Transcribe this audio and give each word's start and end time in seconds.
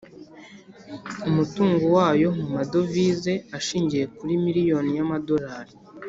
umutungo 1.29 1.83
wayo 1.97 2.29
mu 2.39 2.47
madovize 2.55 3.33
ushingiye 3.57 4.05
kuri 4.17 4.33
miliyoni 4.45 4.91
ya 4.97 5.05
madorali 5.11 5.73